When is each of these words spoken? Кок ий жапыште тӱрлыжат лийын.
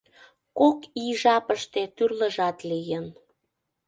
Кок 0.57 0.79
ий 1.03 1.11
жапыште 1.21 1.81
тӱрлыжат 1.95 2.57
лийын. 2.69 3.05